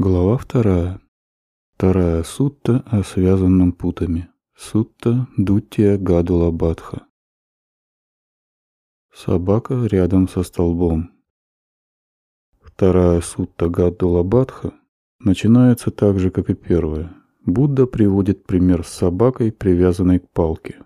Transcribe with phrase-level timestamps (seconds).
[0.00, 1.00] Глава вторая.
[1.74, 4.28] Вторая сутта о связанном путами.
[4.56, 7.08] Сутта Дуттия Гадула Бадха.
[9.12, 11.10] Собака рядом со столбом.
[12.60, 14.72] Вторая сутта Гадула Бадха
[15.18, 17.12] начинается так же, как и первая.
[17.44, 20.76] Будда приводит пример с собакой, привязанной к палке,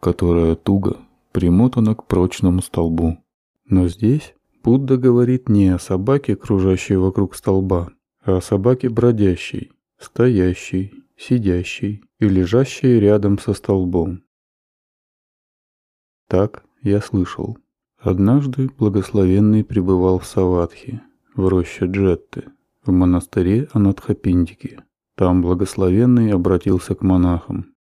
[0.00, 0.96] которая туго
[1.32, 3.18] примотана к прочному столбу.
[3.66, 4.34] Но здесь
[4.64, 7.92] Будда говорит не о собаке, кружащей вокруг столба,
[8.22, 14.22] а о собаке бродящей, стоящей, сидящей и лежащей рядом со столбом.
[16.28, 17.58] Так я слышал.
[17.98, 21.02] Однажды благословенный пребывал в Саватхе,
[21.34, 22.44] в роще Джетты,
[22.84, 24.80] в монастыре Анатхапиндики.
[25.14, 27.74] Там благословенный обратился к монахам.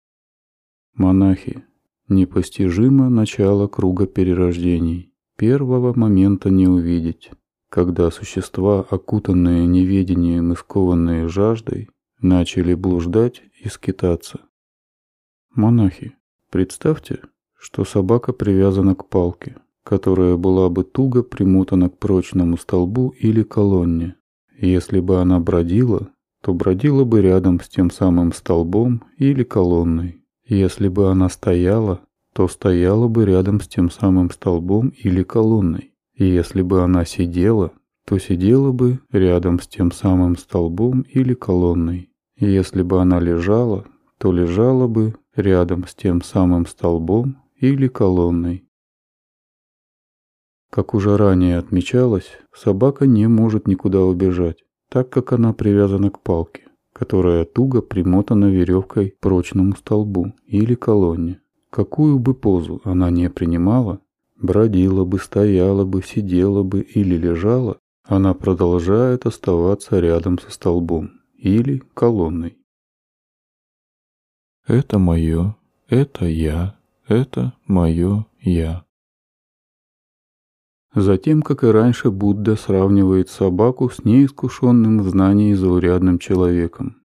[0.94, 1.64] Монахи,
[2.08, 5.14] непостижимо начало круга перерождений.
[5.36, 7.30] Первого момента не увидеть
[7.70, 11.88] когда существа, окутанные неведением и скованные жаждой,
[12.20, 14.40] начали блуждать и скитаться.
[15.54, 16.16] Монахи,
[16.50, 17.20] представьте,
[17.56, 24.16] что собака привязана к палке, которая была бы туго примотана к прочному столбу или колонне.
[24.58, 26.10] Если бы она бродила,
[26.42, 30.24] то бродила бы рядом с тем самым столбом или колонной.
[30.44, 32.00] Если бы она стояла,
[32.32, 35.90] то стояла бы рядом с тем самым столбом или колонной.
[36.20, 37.72] И если бы она сидела,
[38.04, 42.10] то сидела бы рядом с тем самым столбом или колонной.
[42.36, 43.86] И если бы она лежала,
[44.18, 48.68] то лежала бы рядом с тем самым столбом или колонной.
[50.70, 54.58] Как уже ранее отмечалось, собака не может никуда убежать,
[54.90, 61.40] так как она привязана к палке, которая туго примотана веревкой к прочному столбу или колонне.
[61.70, 64.00] Какую бы позу она не принимала,
[64.40, 71.82] бродила бы, стояла бы, сидела бы или лежала, она продолжает оставаться рядом со столбом или
[71.94, 72.58] колонной.
[74.66, 75.56] Это мое,
[75.88, 78.84] это я, это мое я.
[80.92, 87.00] Затем, как и раньше, Будда сравнивает собаку с неискушенным в знании заурядным человеком.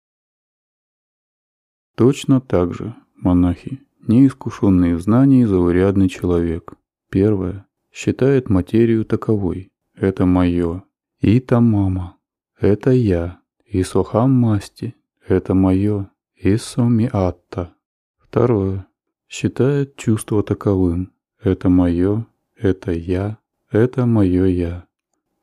[1.96, 6.74] Точно так же, монахи, неискушенный в знании заурядный человек–
[7.12, 7.68] Первое.
[7.92, 9.72] Считает материю таковой.
[9.94, 10.84] Это мое.
[11.20, 12.18] Ита мама.
[12.60, 13.40] Это я.
[13.68, 14.96] Исохам масти.
[15.28, 16.10] Это мое.
[16.36, 17.76] Исоми атта.
[18.18, 18.88] Второе.
[19.30, 21.12] Считает чувство таковым.
[21.44, 22.26] Это мое.
[22.56, 23.38] Это я.
[23.70, 24.86] Это мое я.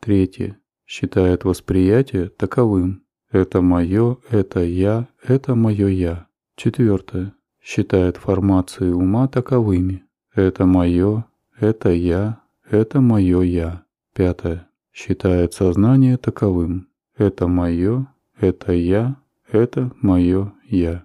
[0.00, 0.58] Третье.
[0.86, 3.04] Считает восприятие таковым.
[3.30, 6.28] Это мое, это я, это мое я.
[6.56, 7.34] Четвертое.
[7.60, 10.04] Считает формации ума таковыми.
[10.34, 11.26] Это мое,
[11.60, 13.82] это я, это мое я.
[14.14, 14.68] Пятое.
[14.92, 16.88] Считает сознание таковым.
[17.16, 18.06] Это мое,
[18.38, 19.16] это я,
[19.50, 21.04] это мое я.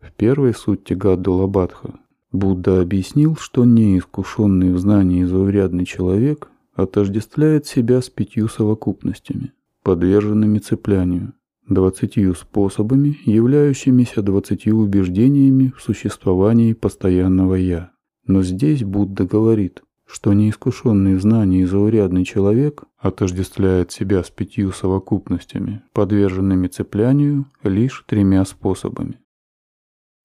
[0.00, 1.98] В первой сути Гаддулабадха
[2.30, 11.32] Будда объяснил, что неискушенный в знании заурядный человек отождествляет себя с пятью совокупностями, подверженными цеплянию,
[11.66, 17.92] двадцатью способами, являющимися двадцатью убеждениями в существовании постоянного «я».
[18.28, 25.82] Но здесь Будда говорит, что неискушенный в знании заурядный человек отождествляет себя с пятью совокупностями,
[25.94, 29.18] подверженными цеплянию лишь тремя способами.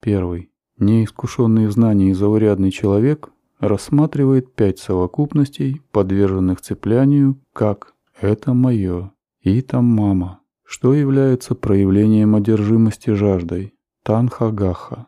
[0.00, 0.50] Первый.
[0.78, 9.86] Неискушенный в знании заурядный человек рассматривает пять совокупностей, подверженных цеплянию, как «это мое» и «там
[9.86, 15.06] мама», что является проявлением одержимости жаждой «танха-гаха».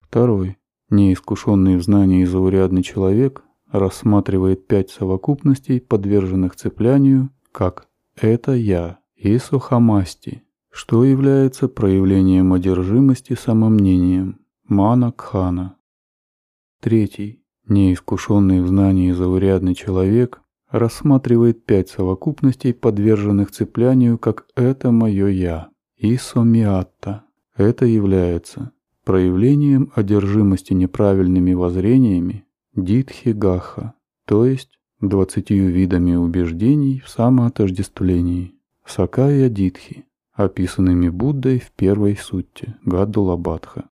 [0.00, 0.56] Второй.
[0.94, 10.44] Неискушенный в знании заурядный человек рассматривает пять совокупностей, подверженных цеплянию, как «это я» и «сухомасти»,
[10.70, 14.38] что является проявлением одержимости самомнением
[14.68, 15.74] «мана-кхана».
[16.80, 17.42] Третий.
[17.66, 26.16] Неискушенный в знании заурядный человек рассматривает пять совокупностей, подверженных цеплянию, как «это мое я» и
[26.16, 27.24] «сомиатта».
[27.56, 28.70] Это является
[29.04, 33.94] проявлением одержимости неправильными воззрениями дитхи-гаха,
[34.26, 38.54] то есть двадцатью видами убеждений в самоотождествлении,
[38.84, 43.88] сакая дитхи, описанными Буддой в первой сутте Гаддулабадха.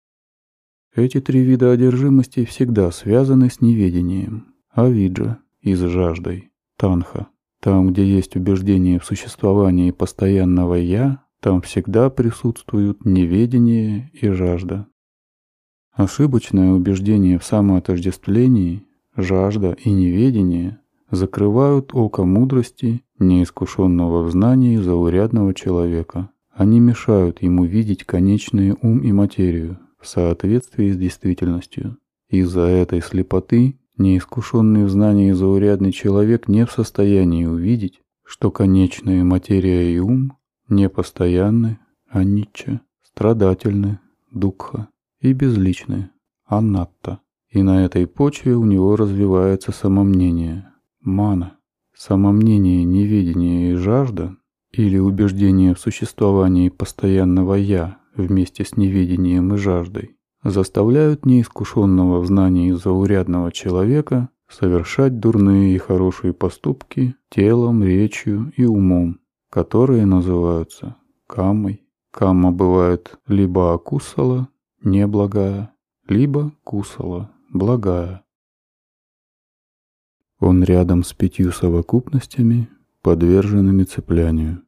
[0.94, 7.28] Эти три вида одержимости всегда связаны с неведением, авиджа и с жаждой, танха.
[7.60, 14.86] Там, где есть убеждение в существовании постоянного «я», там всегда присутствуют неведение и жажда.
[15.96, 18.84] Ошибочное убеждение в самоотождествлении,
[19.16, 20.78] жажда и неведение
[21.10, 26.28] закрывают око мудрости неискушенного в знании заурядного человека.
[26.52, 31.96] Они мешают ему видеть конечный ум и материю в соответствии с действительностью.
[32.28, 39.94] Из-за этой слепоты неискушенный в знании заурядный человек не в состоянии увидеть, что конечная материя
[39.94, 40.34] и ум
[40.68, 41.78] непостоянны,
[42.10, 43.98] аничча, страдательны,
[44.30, 44.88] дукха
[45.20, 46.10] и безличны,
[46.44, 47.20] анатта.
[47.48, 51.56] И на этой почве у него развивается самомнение, мана.
[51.94, 54.36] Самомнение, неведение и жажда
[54.70, 62.72] или убеждение в существовании постоянного «я» вместе с неведением и жаждой заставляют неискушенного в знании
[62.72, 69.20] заурядного человека совершать дурные и хорошие поступки телом, речью и умом,
[69.50, 70.96] которые называются
[71.26, 71.82] камой.
[72.12, 74.48] Кама бывает либо акусала,
[74.82, 75.74] неблагая,
[76.08, 78.24] либо кусала, благая.
[80.38, 82.68] Он рядом с пятью совокупностями,
[83.00, 84.62] подверженными цеплянию.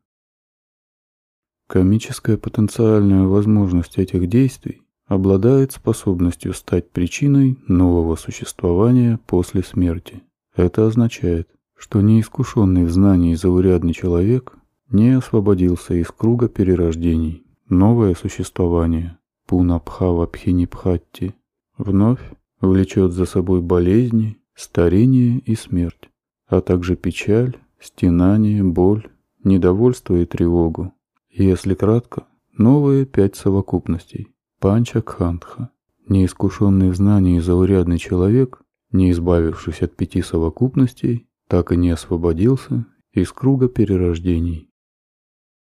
[1.67, 10.23] Комическая потенциальная возможность этих действий обладает способностью стать причиной нового существования после смерти.
[10.55, 14.57] Это означает, что неискушенный в знании заурядный человек
[14.91, 17.45] не освободился из круга перерождений.
[17.69, 19.19] Новое существование,
[19.49, 21.35] пунабхава пхинипхатти,
[21.79, 22.21] вновь
[22.61, 26.11] влечет за собой болезни, старение и смерть,
[26.47, 29.09] а также печаль, стенание, боль,
[29.43, 30.93] недовольство и тревогу.
[31.31, 32.27] Если кратко,
[32.59, 34.29] новые пять совокупностей.
[34.61, 35.71] Панча Кхантха.
[36.09, 38.61] Неискушенный в знании заурядный человек,
[38.93, 44.71] не избавившись от пяти совокупностей, так и не освободился из круга перерождений.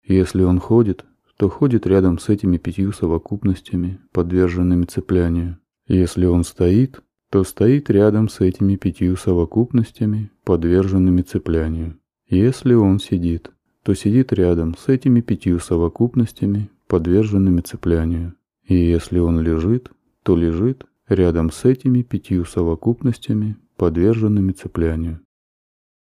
[0.02, 1.06] Если он ходит,
[1.40, 5.58] то ходит рядом с этими пятью совокупностями, подверженными цеплянию.
[5.88, 7.00] Если он стоит,
[7.30, 11.98] то стоит рядом с этими пятью совокупностями, подверженными цеплянию.
[12.28, 13.52] Если он сидит,
[13.82, 18.34] то сидит рядом с этими пятью совокупностями, подверженными цеплянию.
[18.68, 19.90] И если он лежит,
[20.22, 25.20] то лежит рядом с этими пятью совокупностями, подверженными цеплянию.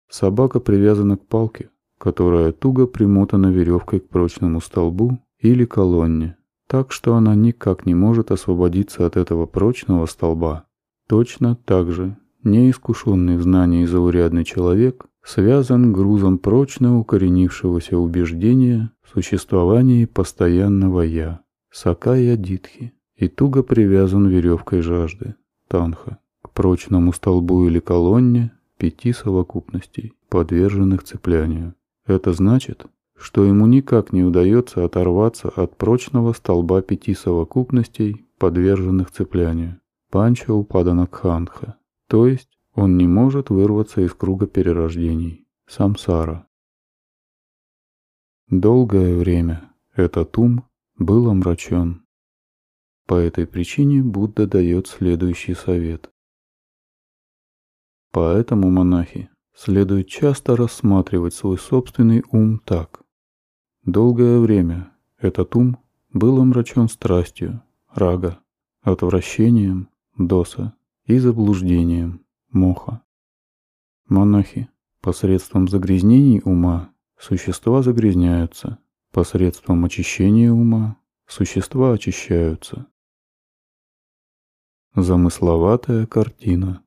[0.10, 1.70] Собака привязана к палке,
[2.04, 6.36] которая туго примотана веревкой к прочному столбу или колонне,
[6.68, 10.66] так что она никак не может освободиться от этого прочного столба.
[11.08, 20.04] Точно так же неискушенный в знании заурядный человек связан грузом прочно укоренившегося убеждения в существовании
[20.04, 21.40] постоянного «я»
[21.72, 25.36] Сакая Дитхи и туго привязан веревкой жажды
[25.70, 31.76] Танха к прочному столбу или колонне пяти совокупностей, подверженных цеплянию.
[32.06, 32.86] Это значит,
[33.16, 39.80] что ему никак не удается оторваться от прочного столба пяти совокупностей, подверженных цеплянию.
[40.10, 41.78] Панча упадана кханха,
[42.08, 46.48] то есть он не может вырваться из круга перерождений, самсара.
[48.50, 50.66] Долгое время этот ум
[50.98, 52.06] был омрачен.
[53.08, 56.12] По этой причине Будда дает следующий совет.
[58.12, 63.02] Поэтому, монахи, следует часто рассматривать свой собственный ум так.
[63.86, 65.78] Долгое время этот ум
[66.12, 67.62] был омрачен страстью,
[67.94, 68.40] рага,
[68.82, 70.74] отвращением, доса
[71.06, 73.02] и заблуждением, моха.
[74.08, 74.70] Монахи,
[75.02, 78.80] посредством загрязнений ума существа загрязняются,
[79.12, 80.98] посредством очищения ума
[81.28, 82.88] существа очищаются.
[84.96, 86.83] Замысловатая картина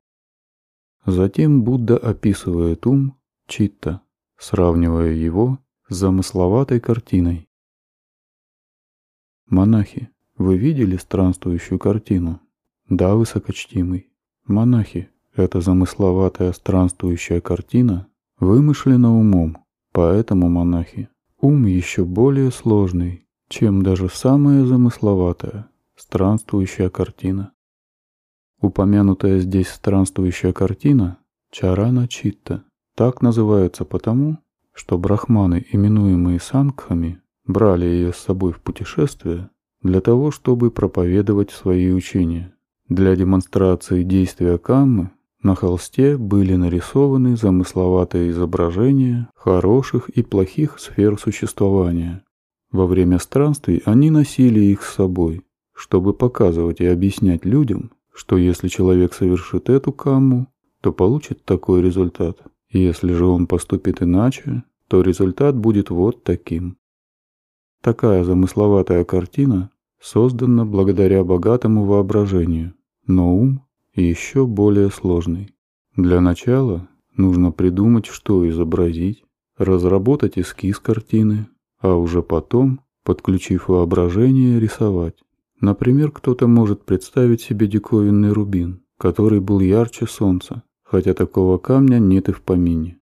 [1.07, 4.03] Затем Будда описывает ум читта,
[4.37, 7.49] сравнивая его с замысловатой картиной.
[9.47, 12.41] Монахи, вы видели странствующую картину?
[12.89, 14.11] Да, высокочтимый.
[14.47, 18.09] Монахи, эта замысловатая странствующая картина
[18.41, 19.59] вымышлена умом,
[19.93, 21.09] поэтому, монахи,
[21.41, 27.53] ум еще более сложный, чем даже самая замысловатая странствующая картина.
[28.67, 31.19] Упомянутая здесь странствующая картина
[31.53, 32.65] Чарана Читта
[32.97, 34.39] так называется потому,
[34.73, 39.51] что брахманы, именуемые сангхами, брали ее с собой в путешествие
[39.83, 42.55] для того, чтобы проповедовать свои учения.
[42.89, 45.13] Для демонстрации действия каммы
[45.45, 52.25] на холсте были нарисованы замысловатые изображения хороших и плохих сфер существования.
[52.73, 58.69] Во время странствий они носили их с собой, чтобы показывать и объяснять людям, что если
[58.69, 60.47] человек совершит эту камму,
[60.81, 62.39] то получит такой результат.
[62.71, 66.79] Если же он поступит иначе, то результат будет вот таким.
[67.83, 69.71] Такая замысловатая картина
[70.01, 72.75] создана благодаря богатому воображению,
[73.07, 75.55] но ум еще более сложный.
[75.95, 79.25] Для начала нужно придумать, что изобразить,
[79.59, 81.49] разработать эскиз картины,
[81.81, 85.17] а уже потом, подключив воображение, рисовать.
[85.61, 92.29] Например, кто-то может представить себе диковинный рубин, который был ярче солнца, хотя такого камня нет
[92.29, 93.01] и в помине.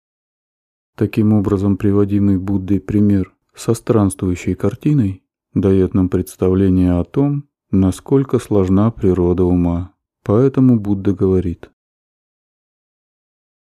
[0.96, 8.92] Таким образом, приводимый Буддой пример со странствующей картиной дает нам представление о том, насколько сложна
[8.92, 9.94] природа ума.
[10.24, 11.72] Поэтому Будда говорит.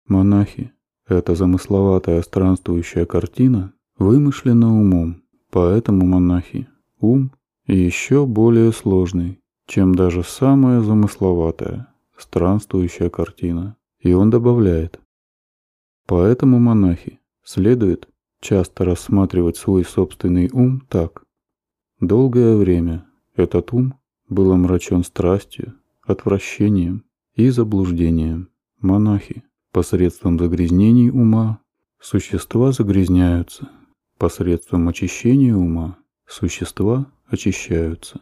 [0.07, 0.73] Монахи,
[1.07, 7.33] эта замысловатая странствующая картина вымышлена умом, поэтому монахи, ум
[7.75, 13.77] еще более сложный, чем даже самая замысловатая странствующая картина.
[14.01, 15.01] И он добавляет.
[16.07, 18.09] Поэтому монахи следует
[18.41, 21.25] часто рассматривать свой собственный ум так.
[22.01, 23.95] Долгое время этот ум
[24.29, 28.49] был омрачен страстью, отвращением и заблуждением.
[28.81, 31.61] Монахи посредством загрязнений ума
[32.01, 33.69] существа загрязняются,
[34.19, 35.97] посредством очищения ума
[36.33, 38.21] существа очищаются.